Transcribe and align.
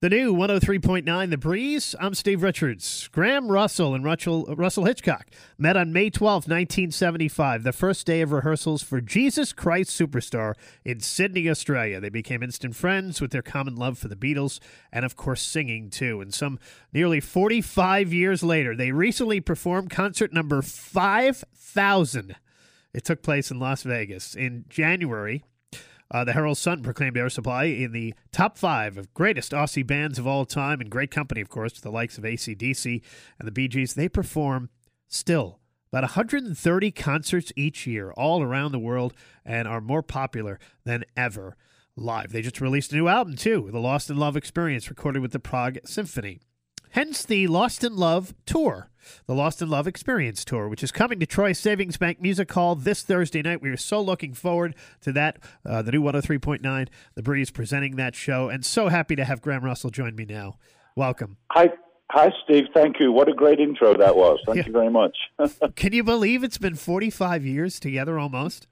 The 0.00 0.10
new 0.10 0.32
103.9 0.32 1.30
The 1.30 1.36
Breeze. 1.36 1.96
I'm 1.98 2.14
Steve 2.14 2.44
Richards. 2.44 3.08
Graham 3.10 3.50
Russell 3.50 3.96
and 3.96 4.04
Russell, 4.04 4.44
Russell 4.54 4.84
Hitchcock 4.84 5.26
met 5.58 5.76
on 5.76 5.92
May 5.92 6.08
12, 6.08 6.44
1975, 6.44 7.64
the 7.64 7.72
first 7.72 8.06
day 8.06 8.20
of 8.20 8.30
rehearsals 8.30 8.80
for 8.80 9.00
Jesus 9.00 9.52
Christ 9.52 9.90
Superstar 9.90 10.54
in 10.84 11.00
Sydney, 11.00 11.50
Australia. 11.50 11.98
They 11.98 12.10
became 12.10 12.44
instant 12.44 12.76
friends 12.76 13.20
with 13.20 13.32
their 13.32 13.42
common 13.42 13.74
love 13.74 13.98
for 13.98 14.06
the 14.06 14.14
Beatles 14.14 14.60
and, 14.92 15.04
of 15.04 15.16
course, 15.16 15.42
singing 15.42 15.90
too. 15.90 16.20
And 16.20 16.32
some 16.32 16.60
nearly 16.92 17.18
45 17.18 18.12
years 18.12 18.44
later, 18.44 18.76
they 18.76 18.92
recently 18.92 19.40
performed 19.40 19.90
concert 19.90 20.32
number 20.32 20.62
5,000. 20.62 22.36
It 22.94 23.04
took 23.04 23.20
place 23.20 23.50
in 23.50 23.58
Las 23.58 23.82
Vegas 23.82 24.36
in 24.36 24.64
January 24.68 25.42
uh, 26.10 26.24
the 26.24 26.32
Herald 26.32 26.58
Sun 26.58 26.82
proclaimed 26.82 27.16
Air 27.16 27.28
Supply 27.28 27.64
in 27.64 27.92
the 27.92 28.14
top 28.32 28.56
five 28.56 28.96
of 28.96 29.12
greatest 29.12 29.52
Aussie 29.52 29.86
bands 29.86 30.18
of 30.18 30.26
all 30.26 30.46
time, 30.46 30.80
in 30.80 30.88
great 30.88 31.10
company, 31.10 31.40
of 31.40 31.48
course, 31.48 31.72
to 31.74 31.82
the 31.82 31.90
likes 31.90 32.16
of 32.18 32.24
ACDC 32.24 33.02
and 33.38 33.46
the 33.46 33.52
Bee 33.52 33.68
Gees. 33.68 33.94
They 33.94 34.08
perform 34.08 34.70
still 35.06 35.60
about 35.92 36.02
130 36.02 36.90
concerts 36.92 37.52
each 37.56 37.86
year 37.86 38.12
all 38.12 38.42
around 38.42 38.72
the 38.72 38.78
world 38.78 39.14
and 39.44 39.66
are 39.66 39.80
more 39.80 40.02
popular 40.02 40.58
than 40.84 41.04
ever 41.16 41.56
live. 41.96 42.32
They 42.32 42.42
just 42.42 42.60
released 42.60 42.92
a 42.92 42.96
new 42.96 43.08
album, 43.08 43.36
too, 43.36 43.68
The 43.72 43.80
Lost 43.80 44.10
in 44.10 44.16
Love 44.16 44.36
Experience, 44.36 44.88
recorded 44.88 45.20
with 45.20 45.32
the 45.32 45.38
Prague 45.38 45.78
Symphony. 45.84 46.40
Hence 46.90 47.24
the 47.24 47.46
Lost 47.46 47.84
in 47.84 47.96
Love 47.96 48.34
Tour, 48.46 48.88
the 49.26 49.34
Lost 49.34 49.60
in 49.60 49.68
Love 49.68 49.86
Experience 49.86 50.44
Tour, 50.44 50.68
which 50.68 50.82
is 50.82 50.90
coming 50.90 51.20
to 51.20 51.26
Troy 51.26 51.52
Savings 51.52 51.96
Bank 51.96 52.20
Music 52.20 52.50
Hall 52.50 52.74
this 52.74 53.02
Thursday 53.02 53.42
night. 53.42 53.60
We 53.60 53.68
are 53.68 53.76
so 53.76 54.00
looking 54.00 54.32
forward 54.32 54.74
to 55.02 55.12
that. 55.12 55.38
Uh, 55.66 55.82
the 55.82 55.92
new 55.92 56.02
103.9, 56.02 56.88
The 57.14 57.22
Breeze, 57.22 57.50
presenting 57.50 57.96
that 57.96 58.14
show, 58.14 58.48
and 58.48 58.64
so 58.64 58.88
happy 58.88 59.16
to 59.16 59.24
have 59.24 59.42
Graham 59.42 59.64
Russell 59.64 59.90
join 59.90 60.16
me 60.16 60.24
now. 60.24 60.56
Welcome. 60.96 61.36
Hi. 61.50 61.68
Hi, 62.10 62.32
Steve. 62.42 62.64
Thank 62.72 63.00
you. 63.00 63.12
What 63.12 63.28
a 63.28 63.34
great 63.34 63.60
intro 63.60 63.94
that 63.94 64.16
was. 64.16 64.40
Thank 64.46 64.58
yeah. 64.58 64.66
you 64.66 64.72
very 64.72 64.90
much. 64.90 65.16
Can 65.76 65.92
you 65.92 66.02
believe 66.02 66.42
it's 66.42 66.56
been 66.56 66.74
45 66.74 67.44
years 67.44 67.78
together 67.78 68.18
almost? 68.18 68.66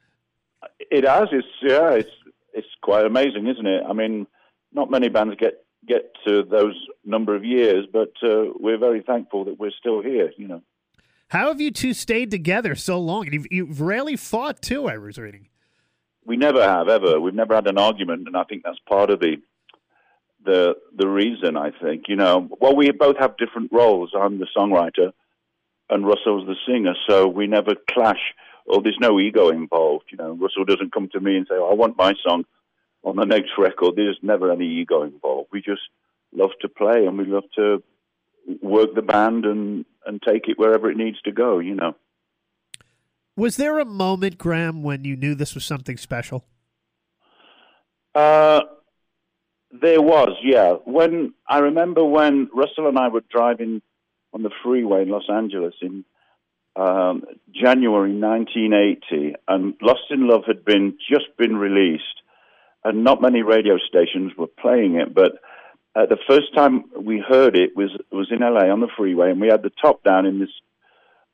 It 0.90 1.04
has. 1.04 1.28
It's 1.32 1.46
yeah. 1.62 1.90
It's 1.90 2.10
it's 2.54 2.66
quite 2.80 3.04
amazing, 3.04 3.46
isn't 3.46 3.66
it? 3.66 3.82
I 3.86 3.92
mean, 3.92 4.26
not 4.72 4.90
many 4.90 5.10
bands 5.10 5.34
get 5.38 5.65
get 5.86 6.12
to 6.26 6.42
those 6.42 6.74
number 7.04 7.34
of 7.34 7.44
years, 7.44 7.86
but 7.92 8.12
uh, 8.22 8.52
we're 8.58 8.78
very 8.78 9.02
thankful 9.02 9.44
that 9.44 9.58
we're 9.58 9.72
still 9.78 10.02
here. 10.02 10.32
You 10.36 10.48
know. 10.48 10.62
How 11.28 11.48
have 11.48 11.60
you 11.60 11.70
two 11.70 11.92
stayed 11.92 12.30
together 12.30 12.74
so 12.74 12.98
long? 13.00 13.26
You've, 13.32 13.46
you've 13.50 13.80
rarely 13.80 14.16
fought 14.16 14.62
too. 14.62 14.88
I 14.88 14.98
was 14.98 15.18
reading. 15.18 15.48
We 16.24 16.36
never 16.36 16.62
have 16.62 16.88
ever. 16.88 17.20
We've 17.20 17.34
never 17.34 17.54
had 17.54 17.66
an 17.66 17.78
argument, 17.78 18.26
and 18.26 18.36
I 18.36 18.44
think 18.44 18.62
that's 18.64 18.78
part 18.88 19.10
of 19.10 19.20
the 19.20 19.36
the 20.44 20.74
the 20.96 21.08
reason. 21.08 21.56
I 21.56 21.70
think 21.70 22.04
you 22.08 22.16
know. 22.16 22.48
Well, 22.60 22.76
we 22.76 22.90
both 22.90 23.16
have 23.18 23.36
different 23.36 23.72
roles. 23.72 24.12
I'm 24.16 24.38
the 24.38 24.46
songwriter, 24.56 25.12
and 25.90 26.06
Russell's 26.06 26.46
the 26.46 26.56
singer, 26.66 26.94
so 27.08 27.28
we 27.28 27.46
never 27.46 27.74
clash. 27.90 28.34
Or 28.68 28.82
there's 28.82 28.98
no 29.00 29.20
ego 29.20 29.50
involved. 29.50 30.06
You 30.10 30.18
know, 30.18 30.32
Russell 30.32 30.64
doesn't 30.64 30.92
come 30.92 31.08
to 31.12 31.20
me 31.20 31.36
and 31.36 31.46
say, 31.48 31.54
oh, 31.56 31.70
"I 31.70 31.74
want 31.74 31.96
my 31.96 32.14
song." 32.26 32.44
On 33.06 33.14
the 33.16 33.24
next 33.24 33.52
record, 33.56 33.94
there's 33.94 34.18
never 34.20 34.50
any 34.50 34.66
ego 34.66 35.02
involved. 35.04 35.48
We 35.52 35.62
just 35.62 35.82
love 36.34 36.50
to 36.60 36.68
play 36.68 37.06
and 37.06 37.16
we 37.16 37.24
love 37.24 37.44
to 37.54 37.82
work 38.60 38.94
the 38.94 39.02
band 39.02 39.44
and, 39.44 39.84
and 40.04 40.20
take 40.20 40.48
it 40.48 40.58
wherever 40.58 40.90
it 40.90 40.96
needs 40.96 41.20
to 41.22 41.32
go, 41.32 41.60
you 41.60 41.74
know. 41.74 41.94
Was 43.36 43.56
there 43.56 43.78
a 43.78 43.84
moment, 43.84 44.38
Graham, 44.38 44.82
when 44.82 45.04
you 45.04 45.14
knew 45.16 45.34
this 45.34 45.54
was 45.54 45.64
something 45.64 45.96
special? 45.96 46.44
Uh, 48.14 48.62
there 49.70 50.02
was, 50.02 50.30
yeah. 50.42 50.72
When 50.84 51.34
I 51.48 51.58
remember 51.58 52.04
when 52.04 52.48
Russell 52.52 52.88
and 52.88 52.98
I 52.98 53.08
were 53.08 53.22
driving 53.30 53.82
on 54.32 54.42
the 54.42 54.50
freeway 54.64 55.02
in 55.02 55.10
Los 55.10 55.28
Angeles 55.30 55.74
in 55.80 56.04
um, 56.74 57.24
January 57.54 58.18
1980, 58.18 59.36
and 59.46 59.74
Lost 59.80 60.10
in 60.10 60.26
Love 60.26 60.42
had 60.46 60.64
been 60.64 60.96
just 61.08 61.36
been 61.38 61.56
released, 61.56 62.04
and 62.86 63.02
not 63.02 63.20
many 63.20 63.42
radio 63.42 63.78
stations 63.78 64.32
were 64.38 64.46
playing 64.46 64.94
it. 64.94 65.12
But 65.12 65.32
uh, 65.96 66.06
the 66.06 66.18
first 66.28 66.54
time 66.54 66.84
we 66.98 67.22
heard 67.26 67.56
it 67.56 67.76
was 67.76 67.90
was 68.12 68.28
in 68.30 68.40
LA 68.40 68.72
on 68.72 68.80
the 68.80 68.88
freeway, 68.96 69.30
and 69.30 69.40
we 69.40 69.48
had 69.48 69.62
the 69.62 69.72
top 69.82 70.04
down 70.04 70.24
in 70.24 70.38
this 70.38 70.50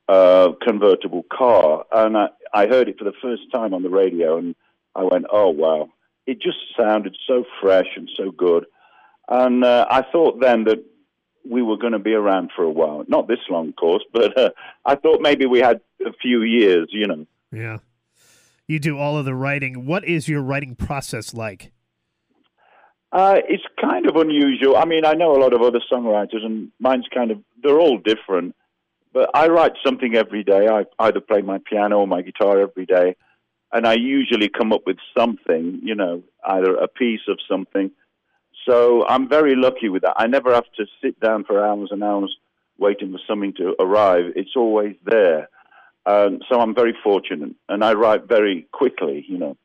uh, 0.08 0.52
convertible 0.66 1.24
car, 1.30 1.84
and 1.92 2.16
I, 2.16 2.28
I 2.54 2.66
heard 2.66 2.88
it 2.88 2.98
for 2.98 3.04
the 3.04 3.12
first 3.20 3.42
time 3.52 3.74
on 3.74 3.82
the 3.82 3.90
radio, 3.90 4.38
and 4.38 4.54
I 4.96 5.04
went, 5.04 5.26
"Oh 5.30 5.50
wow!" 5.50 5.90
It 6.26 6.40
just 6.40 6.58
sounded 6.78 7.16
so 7.26 7.44
fresh 7.60 7.88
and 7.96 8.08
so 8.16 8.30
good, 8.30 8.64
and 9.28 9.62
uh, 9.62 9.86
I 9.90 10.02
thought 10.10 10.40
then 10.40 10.64
that 10.64 10.82
we 11.48 11.60
were 11.60 11.76
going 11.76 11.92
to 11.92 11.98
be 11.98 12.14
around 12.14 12.50
for 12.56 12.62
a 12.62 12.70
while. 12.70 13.04
Not 13.08 13.28
this 13.28 13.40
long, 13.50 13.70
of 13.70 13.76
course, 13.76 14.04
but 14.12 14.38
uh, 14.38 14.50
I 14.86 14.94
thought 14.94 15.20
maybe 15.20 15.44
we 15.44 15.58
had 15.58 15.80
a 16.06 16.12
few 16.14 16.42
years, 16.42 16.88
you 16.92 17.06
know. 17.06 17.26
Yeah 17.52 17.78
you 18.66 18.78
do 18.78 18.98
all 18.98 19.16
of 19.16 19.24
the 19.24 19.34
writing. 19.34 19.86
What 19.86 20.04
is 20.04 20.28
your 20.28 20.42
writing 20.42 20.76
process 20.76 21.34
like? 21.34 21.72
Uh, 23.12 23.36
it's 23.46 23.64
kind 23.80 24.08
of 24.08 24.16
unusual. 24.16 24.76
I 24.76 24.86
mean, 24.86 25.04
I 25.04 25.12
know 25.12 25.36
a 25.36 25.40
lot 25.40 25.52
of 25.52 25.60
other 25.60 25.80
songwriters, 25.92 26.44
and 26.44 26.72
mine's 26.80 27.06
kind 27.12 27.30
of, 27.30 27.38
they're 27.62 27.78
all 27.78 27.98
different. 27.98 28.54
But 29.12 29.30
I 29.34 29.48
write 29.48 29.72
something 29.84 30.16
every 30.16 30.42
day. 30.42 30.66
I 30.68 30.84
either 30.98 31.20
play 31.20 31.42
my 31.42 31.58
piano 31.58 31.98
or 31.98 32.06
my 32.06 32.22
guitar 32.22 32.60
every 32.60 32.86
day. 32.86 33.16
And 33.70 33.86
I 33.86 33.94
usually 33.94 34.48
come 34.48 34.72
up 34.72 34.82
with 34.86 34.96
something, 35.16 35.80
you 35.82 35.94
know, 35.94 36.22
either 36.46 36.74
a 36.74 36.88
piece 36.88 37.20
of 37.28 37.38
something. 37.46 37.90
So 38.66 39.06
I'm 39.06 39.28
very 39.28 39.56
lucky 39.56 39.88
with 39.88 40.02
that. 40.02 40.14
I 40.16 40.26
never 40.26 40.54
have 40.54 40.70
to 40.76 40.86
sit 41.02 41.18
down 41.20 41.44
for 41.44 41.62
hours 41.62 41.90
and 41.90 42.02
hours 42.02 42.34
waiting 42.78 43.12
for 43.12 43.20
something 43.28 43.52
to 43.54 43.74
arrive. 43.78 44.32
It's 44.36 44.56
always 44.56 44.96
there. 45.04 45.48
Um, 46.04 46.40
so 46.48 46.60
I'm 46.60 46.74
very 46.74 46.96
fortunate, 47.02 47.54
and 47.68 47.84
I 47.84 47.92
write 47.92 48.26
very 48.28 48.66
quickly, 48.72 49.24
you 49.28 49.38
know. 49.38 49.56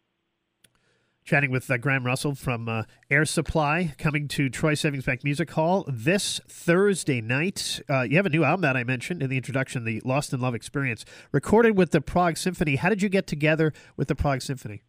Chatting 1.23 1.51
with 1.51 1.69
uh, 1.69 1.77
Graham 1.77 2.05
Russell 2.05 2.35
from 2.35 2.69
uh, 2.69 2.83
Air 3.09 3.25
Supply, 3.25 3.93
coming 3.97 4.29
to 4.29 4.47
Troy 4.47 4.75
Savings 4.75 5.03
Bank 5.03 5.25
Music 5.25 5.51
Hall 5.51 5.83
this 5.87 6.39
Thursday 6.47 7.19
night. 7.19 7.81
Uh, 7.89 8.03
you 8.03 8.15
have 8.15 8.25
a 8.25 8.29
new 8.29 8.45
album 8.45 8.61
that 8.61 8.77
I 8.77 8.85
mentioned 8.85 9.21
in 9.21 9.29
the 9.29 9.35
introduction, 9.35 9.83
the 9.83 10.01
Lost 10.05 10.31
in 10.31 10.39
Love 10.39 10.55
Experience, 10.55 11.03
recorded 11.33 11.75
with 11.75 11.91
the 11.91 11.99
Prague 11.99 12.37
Symphony. 12.37 12.77
How 12.77 12.87
did 12.87 13.01
you 13.01 13.09
get 13.09 13.27
together 13.27 13.73
with 13.97 14.07
the 14.07 14.15
Prague 14.15 14.41
Symphony? 14.41 14.83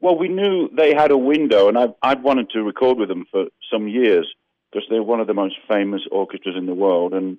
Well, 0.00 0.16
we 0.16 0.28
knew 0.28 0.70
they 0.76 0.94
had 0.94 1.10
a 1.10 1.18
window, 1.18 1.68
and 1.68 1.76
I've, 1.76 1.94
I've 2.02 2.22
wanted 2.22 2.50
to 2.50 2.62
record 2.62 2.98
with 2.98 3.08
them 3.08 3.26
for 3.30 3.46
some 3.72 3.88
years 3.88 4.32
because 4.70 4.86
they're 4.88 5.02
one 5.02 5.20
of 5.20 5.26
the 5.26 5.34
most 5.34 5.56
famous 5.68 6.02
orchestras 6.12 6.54
in 6.56 6.66
the 6.66 6.74
world. 6.74 7.12
And 7.12 7.38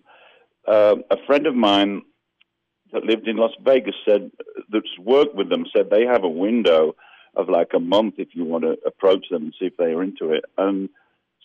uh, 0.68 0.96
a 1.10 1.18
friend 1.26 1.48
of 1.48 1.56
mine 1.56 2.02
that 2.94 3.06
lived 3.06 3.28
in 3.28 3.38
Las 3.38 3.52
Vegas 3.64 3.96
said 4.06 4.32
that's 4.72 4.98
worked 5.00 5.36
with 5.36 5.50
them 5.50 5.66
said 5.76 5.90
they 5.90 6.06
have 6.06 6.24
a 6.24 6.30
window 6.30 6.96
of 7.36 7.50
like 7.50 7.70
a 7.74 7.80
month 7.80 8.16
if 8.18 8.30
you 8.34 8.44
want 8.44 8.64
to 8.64 8.78
approach 8.86 9.26
them 9.30 9.44
and 9.44 9.54
see 9.58 9.66
if 9.66 9.78
they 9.78 9.94
are 9.94 10.04
into 10.04 10.32
it. 10.32 10.44
And 10.58 10.90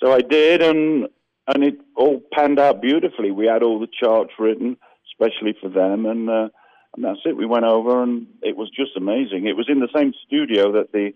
so 0.02 0.12
I 0.12 0.20
did, 0.20 0.62
and 0.62 1.08
and 1.46 1.64
it 1.64 1.78
all 1.96 2.22
panned 2.32 2.58
out 2.58 2.82
beautifully. 2.82 3.30
We 3.30 3.46
had 3.46 3.62
all 3.62 3.78
the 3.78 3.86
charts 3.86 4.32
written, 4.38 4.76
especially 5.12 5.54
for 5.60 5.68
them, 5.68 6.06
and 6.06 6.28
uh, 6.28 6.48
and 6.94 7.04
that's 7.04 7.20
it. 7.24 7.36
We 7.36 7.46
went 7.46 7.64
over, 7.64 8.02
and 8.02 8.26
it 8.42 8.56
was 8.56 8.70
just 8.70 8.96
amazing. 8.96 9.46
It 9.46 9.56
was 9.56 9.68
in 9.68 9.80
the 9.80 9.88
same 9.94 10.12
studio 10.26 10.72
that 10.72 10.92
the 10.92 11.12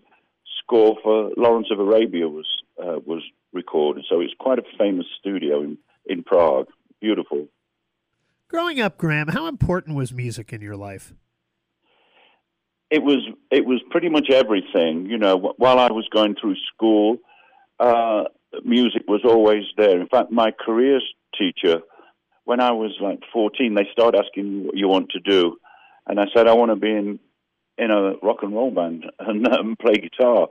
score 0.63 0.97
for 1.03 1.31
Lawrence 1.37 1.67
of 1.71 1.79
Arabia 1.79 2.27
was 2.27 2.47
uh, 2.81 2.99
was 3.05 3.23
recorded, 3.53 4.05
so 4.09 4.21
it's 4.21 4.33
quite 4.39 4.59
a 4.59 4.77
famous 4.77 5.05
studio 5.19 5.61
in 5.61 5.77
in 6.05 6.23
Prague. 6.23 6.67
Beautiful. 7.01 7.47
Growing 8.51 8.81
up, 8.81 8.97
Graham, 8.97 9.29
how 9.29 9.47
important 9.47 9.95
was 9.95 10.11
music 10.11 10.51
in 10.51 10.59
your 10.59 10.75
life? 10.75 11.13
It 12.89 13.01
was 13.01 13.19
it 13.49 13.65
was 13.65 13.81
pretty 13.89 14.09
much 14.09 14.29
everything. 14.29 15.05
You 15.05 15.17
know, 15.17 15.53
while 15.55 15.79
I 15.79 15.89
was 15.89 16.05
going 16.13 16.35
through 16.35 16.57
school, 16.73 17.15
uh, 17.79 18.25
music 18.65 19.03
was 19.07 19.21
always 19.23 19.63
there. 19.77 20.01
In 20.01 20.09
fact, 20.09 20.33
my 20.33 20.51
careers 20.51 21.01
teacher, 21.39 21.79
when 22.43 22.59
I 22.59 22.73
was 22.73 22.91
like 22.99 23.19
14, 23.31 23.73
they 23.73 23.87
started 23.93 24.21
asking 24.21 24.65
what 24.65 24.75
you 24.75 24.89
want 24.89 25.11
to 25.11 25.21
do, 25.21 25.55
and 26.05 26.19
I 26.19 26.25
said 26.35 26.47
I 26.47 26.53
want 26.53 26.71
to 26.71 26.75
be 26.75 26.91
in 26.91 27.19
in 27.77 27.89
a 27.89 28.15
rock 28.21 28.39
and 28.41 28.53
roll 28.53 28.71
band 28.71 29.05
and 29.19 29.47
um, 29.47 29.77
play 29.81 29.93
guitar. 29.93 30.49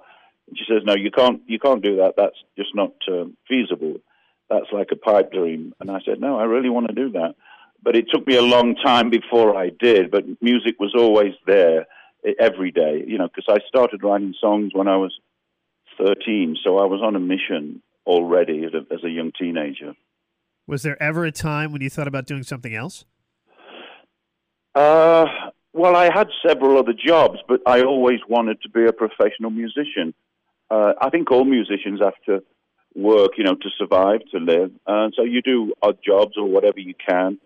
And 0.49 0.57
she 0.57 0.65
says, 0.67 0.85
"No, 0.87 0.95
you 0.95 1.11
can't. 1.11 1.43
You 1.47 1.59
can't 1.59 1.85
do 1.85 1.97
that. 1.97 2.15
That's 2.17 2.39
just 2.57 2.75
not 2.75 2.93
uh, 3.13 3.27
feasible. 3.47 3.97
That's 4.49 4.73
like 4.73 4.89
a 4.91 4.97
pipe 4.97 5.33
dream." 5.33 5.75
And 5.81 5.91
I 5.91 5.99
said, 6.07 6.19
"No, 6.19 6.39
I 6.39 6.45
really 6.45 6.71
want 6.71 6.89
to 6.89 6.95
do 6.95 7.11
that." 7.11 7.35
But 7.82 7.97
it 7.97 8.06
took 8.12 8.27
me 8.27 8.37
a 8.37 8.43
long 8.43 8.75
time 8.77 9.11
before 9.11 9.56
I 9.56 9.71
did. 9.79 10.11
But 10.11 10.25
music 10.43 10.79
was 10.79 10.94
always 10.97 11.35
there 11.47 11.87
every 12.38 12.71
day, 12.71 13.05
you 13.06 13.19
know, 13.19 13.29
because 13.29 13.47
I 13.49 13.67
started 13.69 14.03
writing 14.03 14.35
songs 14.41 14.73
when 14.75 14.88
I 14.88 14.97
was 14.97 15.19
13, 15.99 16.56
so 16.62 16.79
I 16.79 16.85
was 16.85 17.00
on 17.03 17.17
a 17.17 17.21
mission 17.21 17.82
already 18.06 18.65
as 18.65 18.73
a, 18.75 18.93
as 18.93 19.05
a 19.05 19.11
young 19.11 19.32
teenager. 19.38 19.94
Was 20.67 20.82
there 20.82 21.00
ever 21.03 21.25
a 21.25 21.32
time 21.32 21.73
when 21.73 21.82
you 21.82 21.91
thought 21.91 22.09
about 22.09 22.27
doing 22.27 22.43
something 22.43 22.75
else? 22.75 23.05
Uh, 24.75 25.26
well, 25.73 25.97
I 25.97 26.11
had 26.12 26.29
several 26.47 26.79
other 26.79 26.93
jobs, 26.93 27.38
but 27.49 27.61
I 27.67 27.83
always 27.83 28.21
wanted 28.29 28.61
to 28.62 28.69
be 28.69 28.85
a 28.85 28.93
professional 28.93 29.50
musician. 29.50 30.15
Uh, 30.71 30.93
I 31.00 31.11
think 31.11 31.31
all 31.31 31.44
musicians 31.44 32.00
have 32.00 32.15
to 32.26 32.43
work, 32.94 33.33
you 33.37 33.44
know, 33.44 33.55
to 33.55 33.69
survive, 33.79 34.21
to 34.33 34.38
live. 34.38 34.71
And 34.87 35.12
so 35.17 35.23
you 35.23 35.43
do 35.43 35.73
odd 35.83 35.99
jobs 36.05 36.33
or 36.37 36.47
whatever 36.47 36.79
you 36.79 36.94
can, 36.94 37.38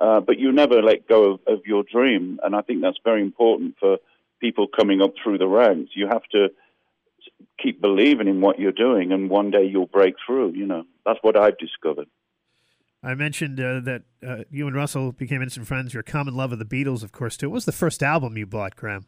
uh, 0.00 0.20
but 0.20 0.38
you 0.38 0.50
never 0.50 0.82
let 0.82 1.06
go 1.06 1.32
of, 1.32 1.40
of 1.46 1.60
your 1.66 1.82
dream. 1.82 2.40
And 2.42 2.56
I 2.56 2.62
think 2.62 2.80
that's 2.80 2.98
very 3.04 3.20
important 3.20 3.76
for 3.78 3.98
people 4.40 4.66
coming 4.66 5.02
up 5.02 5.12
through 5.22 5.38
the 5.38 5.46
ranks. 5.46 5.90
You 5.94 6.08
have 6.08 6.24
to 6.32 6.48
keep 7.62 7.80
believing 7.80 8.26
in 8.26 8.40
what 8.40 8.58
you're 8.58 8.72
doing, 8.72 9.12
and 9.12 9.28
one 9.28 9.50
day 9.50 9.64
you'll 9.64 9.86
break 9.86 10.14
through. 10.26 10.52
You 10.54 10.66
know, 10.66 10.84
that's 11.04 11.18
what 11.22 11.36
I've 11.36 11.58
discovered. 11.58 12.06
I 13.02 13.14
mentioned 13.14 13.60
uh, 13.60 13.80
that 13.80 14.02
uh, 14.26 14.44
you 14.50 14.66
and 14.66 14.76
Russell 14.76 15.12
became 15.12 15.42
instant 15.42 15.66
friends. 15.66 15.94
Your 15.94 16.02
common 16.02 16.34
love 16.34 16.52
of 16.52 16.58
the 16.58 16.64
Beatles, 16.64 17.02
of 17.02 17.12
course, 17.12 17.36
too. 17.36 17.48
What 17.48 17.54
was 17.54 17.64
the 17.64 17.72
first 17.72 18.02
album 18.02 18.36
you 18.36 18.46
bought, 18.46 18.76
Graham? 18.76 19.06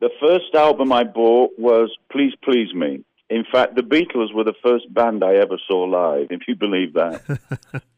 The 0.00 0.10
first 0.20 0.54
album 0.54 0.92
I 0.92 1.04
bought 1.04 1.52
was 1.58 1.90
Please 2.10 2.34
Please 2.42 2.74
Me. 2.74 3.04
In 3.30 3.44
fact, 3.50 3.76
the 3.76 3.82
Beatles 3.82 4.34
were 4.34 4.44
the 4.44 4.54
first 4.62 4.92
band 4.92 5.24
I 5.24 5.36
ever 5.36 5.58
saw 5.68 5.84
live, 5.84 6.28
if 6.30 6.42
you 6.46 6.54
believe 6.54 6.94
that. 6.94 7.82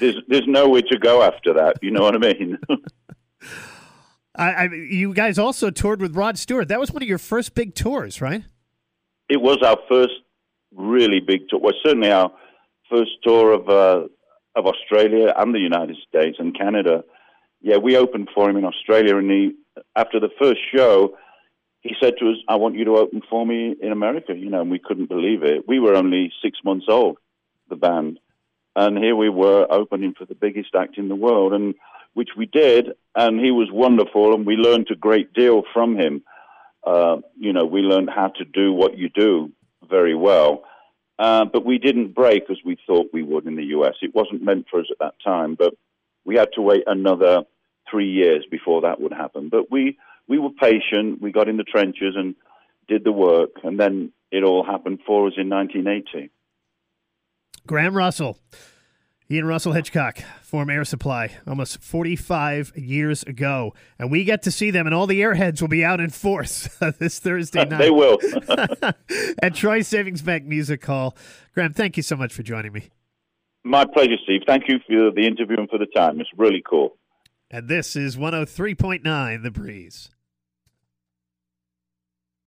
there's, 0.00 0.16
there's 0.28 0.46
nowhere 0.46 0.82
to 0.82 0.98
go 0.98 1.22
after 1.22 1.54
that, 1.54 1.76
you 1.82 1.90
know 1.90 2.02
what 2.02 2.14
I 2.14 2.18
mean? 2.18 2.58
I, 4.34 4.52
I, 4.52 4.64
you 4.64 5.12
guys 5.12 5.38
also 5.38 5.70
toured 5.70 6.00
with 6.00 6.16
Rod 6.16 6.38
Stewart. 6.38 6.68
That 6.68 6.80
was 6.80 6.90
one 6.90 7.02
of 7.02 7.08
your 7.08 7.18
first 7.18 7.54
big 7.54 7.74
tours, 7.74 8.20
right? 8.20 8.44
It 9.28 9.40
was 9.40 9.58
our 9.62 9.78
first 9.88 10.14
really 10.74 11.20
big 11.20 11.48
tour. 11.48 11.60
Well, 11.60 11.74
certainly 11.84 12.10
our 12.10 12.32
first 12.90 13.10
tour 13.22 13.52
of 13.52 13.68
uh, 13.68 14.08
of 14.54 14.66
Australia 14.66 15.32
and 15.36 15.54
the 15.54 15.58
United 15.58 15.96
States 16.08 16.36
and 16.38 16.56
Canada. 16.56 17.04
Yeah, 17.60 17.76
we 17.76 17.96
opened 17.96 18.28
for 18.34 18.48
him 18.48 18.56
in 18.56 18.64
Australia, 18.64 19.16
and 19.16 19.30
he 19.30 19.52
after 19.96 20.18
the 20.18 20.30
first 20.40 20.60
show, 20.74 21.16
he 21.80 21.94
said 22.00 22.14
to 22.18 22.30
us, 22.30 22.36
"I 22.48 22.56
want 22.56 22.76
you 22.76 22.84
to 22.86 22.96
open 22.96 23.22
for 23.28 23.46
me 23.46 23.74
in 23.80 23.92
America." 23.92 24.34
You 24.34 24.50
know, 24.50 24.62
and 24.62 24.70
we 24.70 24.78
couldn't 24.78 25.08
believe 25.08 25.42
it. 25.42 25.68
We 25.68 25.78
were 25.78 25.94
only 25.94 26.32
six 26.42 26.58
months 26.64 26.86
old, 26.88 27.18
the 27.68 27.76
band, 27.76 28.18
and 28.74 28.98
here 28.98 29.16
we 29.16 29.28
were 29.28 29.66
opening 29.70 30.14
for 30.16 30.24
the 30.24 30.34
biggest 30.34 30.74
act 30.74 30.98
in 30.98 31.08
the 31.08 31.16
world, 31.16 31.52
and 31.52 31.74
which 32.14 32.30
we 32.36 32.46
did, 32.46 32.92
and 33.14 33.40
he 33.40 33.50
was 33.50 33.68
wonderful, 33.72 34.34
and 34.34 34.46
we 34.46 34.54
learned 34.56 34.88
a 34.90 34.96
great 34.96 35.32
deal 35.32 35.62
from 35.72 35.96
him. 35.96 36.22
Uh, 36.84 37.18
you 37.38 37.52
know, 37.52 37.64
we 37.64 37.80
learned 37.80 38.10
how 38.10 38.28
to 38.28 38.44
do 38.44 38.72
what 38.72 38.98
you 38.98 39.08
do 39.08 39.52
very 39.88 40.14
well. 40.14 40.64
Uh, 41.18 41.44
but 41.44 41.64
we 41.64 41.78
didn't 41.78 42.14
break 42.14 42.44
as 42.50 42.56
we 42.64 42.76
thought 42.86 43.10
we 43.12 43.22
would 43.22 43.46
in 43.46 43.56
the 43.56 43.66
US. 43.76 43.94
It 44.02 44.14
wasn't 44.14 44.42
meant 44.42 44.66
for 44.70 44.80
us 44.80 44.86
at 44.90 44.98
that 44.98 45.14
time, 45.22 45.54
but 45.54 45.74
we 46.24 46.36
had 46.36 46.48
to 46.54 46.62
wait 46.62 46.84
another 46.86 47.42
three 47.90 48.10
years 48.10 48.44
before 48.50 48.82
that 48.82 49.00
would 49.00 49.12
happen. 49.12 49.48
But 49.48 49.70
we, 49.70 49.98
we 50.26 50.38
were 50.38 50.50
patient. 50.50 51.20
We 51.20 51.30
got 51.30 51.48
in 51.48 51.58
the 51.58 51.64
trenches 51.64 52.14
and 52.16 52.34
did 52.88 53.04
the 53.04 53.12
work, 53.12 53.50
and 53.62 53.78
then 53.78 54.12
it 54.30 54.42
all 54.42 54.64
happened 54.64 55.00
for 55.06 55.26
us 55.26 55.34
in 55.36 55.48
1980. 55.48 56.30
Graham 57.66 57.96
Russell, 57.96 58.38
Ian 59.30 59.46
Russell 59.46 59.72
Hitchcock, 59.72 60.18
form 60.42 60.68
Air 60.68 60.84
Supply, 60.84 61.30
almost 61.46 61.80
45 61.82 62.72
years 62.76 63.22
ago. 63.22 63.72
And 63.98 64.10
we 64.10 64.24
get 64.24 64.42
to 64.42 64.50
see 64.50 64.70
them, 64.70 64.86
and 64.86 64.94
all 64.94 65.06
the 65.06 65.20
airheads 65.20 65.60
will 65.60 65.68
be 65.68 65.84
out 65.84 66.00
in 66.00 66.10
force 66.10 66.68
this 66.98 67.18
Thursday 67.18 67.64
night. 67.68 67.78
they 67.78 67.90
will. 67.90 68.18
at 69.42 69.54
Troy 69.54 69.82
Savings 69.82 70.22
Bank 70.22 70.44
Music 70.44 70.84
Hall. 70.84 71.16
Graham, 71.54 71.72
thank 71.72 71.96
you 71.96 72.02
so 72.02 72.16
much 72.16 72.34
for 72.34 72.42
joining 72.42 72.72
me. 72.72 72.90
My 73.64 73.84
pleasure, 73.84 74.16
Steve. 74.24 74.42
Thank 74.46 74.64
you 74.68 74.80
for 74.86 75.12
the 75.12 75.26
interview 75.26 75.58
and 75.58 75.70
for 75.70 75.78
the 75.78 75.86
time. 75.86 76.20
It's 76.20 76.30
really 76.36 76.62
cool. 76.68 76.96
And 77.50 77.68
this 77.68 77.94
is 77.94 78.16
103.9 78.16 79.42
The 79.42 79.50
Breeze. 79.50 80.10